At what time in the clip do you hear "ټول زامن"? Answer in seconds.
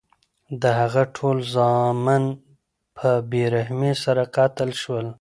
1.15-2.23